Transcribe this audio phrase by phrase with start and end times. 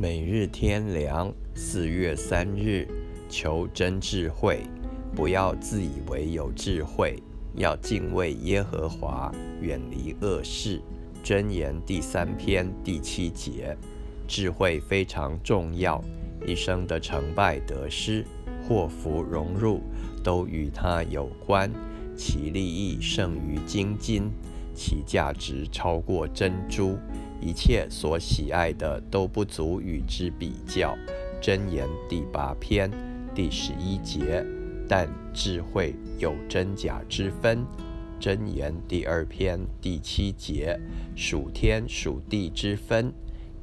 [0.00, 2.86] 每日天良，四月三日，
[3.28, 4.60] 求真智慧，
[5.12, 7.20] 不要自以为有智慧，
[7.56, 10.80] 要敬畏耶和华，远离恶事。
[11.24, 13.76] 箴言第三篇第七节，
[14.28, 16.00] 智慧非常重要，
[16.46, 18.24] 一生的成败得失、
[18.68, 19.82] 祸福荣辱，
[20.22, 21.68] 都与它有关。
[22.16, 24.30] 其利益胜于金金，
[24.76, 26.96] 其价值超过珍珠。
[27.40, 30.96] 一切所喜爱的都不足与之比较。
[31.40, 32.90] 箴言第八篇
[33.34, 34.44] 第十一节，
[34.88, 37.64] 但智慧有真假之分。
[38.20, 40.76] 箴言第二篇第七节，
[41.14, 43.12] 属天属地之分。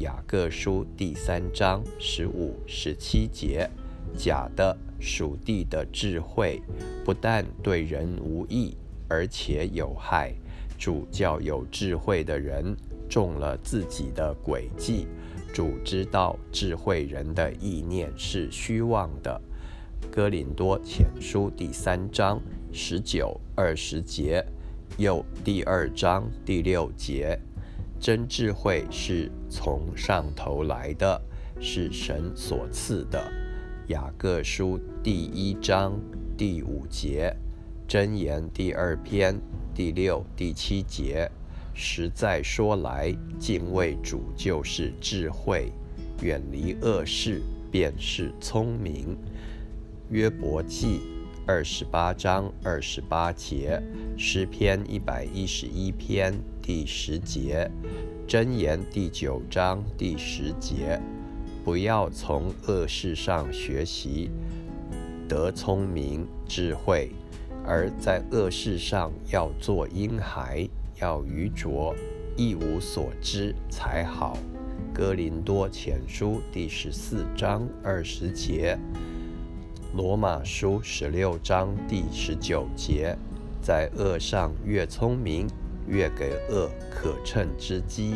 [0.00, 3.68] 雅各书第三章十五、十七节，
[4.16, 6.62] 假的属地的智慧，
[7.04, 8.76] 不但对人无益，
[9.08, 10.32] 而且有害。
[10.78, 12.76] 主教有智慧的人。
[13.08, 15.06] 中了自己的诡计，
[15.54, 19.40] 主知道智慧人的意念是虚妄的。
[20.10, 22.42] 哥林多前书第三章
[22.72, 24.44] 十九二十节，
[24.98, 27.38] 又第二章第六节，
[28.00, 31.22] 真智慧是从上头来的，
[31.60, 33.22] 是神所赐的。
[33.86, 35.96] 雅各书第一章
[36.36, 37.32] 第五节，
[37.88, 39.40] 箴言第二篇
[39.72, 41.30] 第六第七节。
[41.72, 45.70] 实在说来，敬畏主就是智慧，
[46.20, 49.16] 远离恶事便是聪明。
[50.10, 51.00] 约伯记
[51.46, 53.80] 二十八章二十八节，
[54.16, 57.70] 诗篇一百一十一篇第十节，
[58.26, 61.00] 箴言第九章第十节，
[61.64, 64.30] 不要从恶事上学习
[65.28, 67.12] 得聪明智慧，
[67.66, 70.68] 而在恶事上要做婴孩。
[70.98, 71.94] 要愚拙，
[72.38, 74.38] 一无所知才好。
[74.94, 78.78] 哥林多前书第十四章二十节，
[79.94, 83.14] 罗马书十六章第十九节，
[83.60, 85.46] 在恶上越聪明，
[85.86, 88.14] 越给恶可乘之机，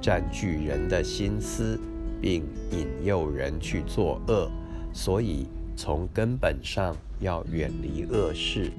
[0.00, 1.76] 占据人的心思，
[2.20, 4.48] 并引诱人去做恶。
[4.92, 8.70] 所以从根本上要远离恶事。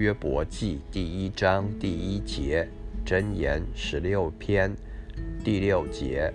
[0.00, 2.66] 约伯记第一章第一节。
[3.04, 4.74] 箴言十六篇
[5.44, 6.32] 第六节，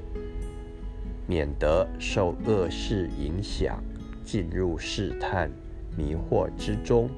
[1.26, 3.84] 免得受恶事影响，
[4.24, 5.50] 进入试探、
[5.98, 7.09] 迷惑之中。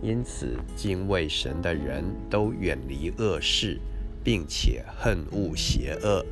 [0.00, 3.78] 因此，敬畏神的人都远离恶事，
[4.24, 6.24] 并且恨恶邪恶。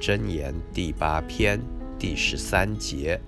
[0.00, 1.60] 箴言第八篇
[1.98, 3.20] 第十三节，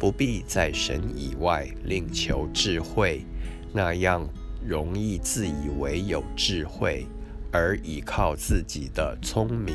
[0.00, 3.24] 不必在神以外另求智慧，
[3.72, 4.28] 那样
[4.66, 7.06] 容易自以为有智慧。
[7.50, 9.74] 而依靠自己的聪明，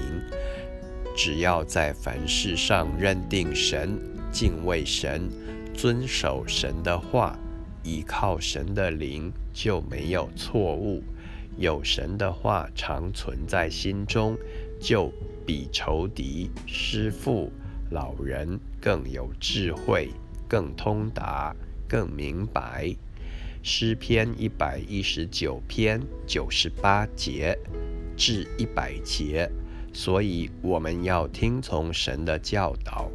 [1.17, 3.99] 只要在凡事上认定神、
[4.31, 5.27] 敬畏神、
[5.73, 7.35] 遵守神的话，
[7.81, 11.01] 依靠神的灵，就没有错误。
[11.57, 14.37] 有神的话常存在心中，
[14.79, 15.11] 就
[15.43, 17.51] 比仇敌、师父、
[17.89, 20.11] 老人更有智慧、
[20.47, 21.55] 更通达、
[21.87, 22.95] 更明白。
[23.65, 27.57] 诗篇一百一十九篇九十八节
[28.17, 29.49] 至一百节，
[29.93, 33.09] 所以我们要听从神的教导，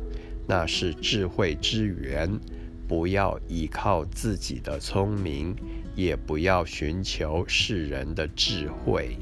[0.46, 2.40] 那是智慧之源。
[2.88, 5.54] 不要依靠自己的聪明，
[5.94, 9.18] 也不要寻求世人的智慧。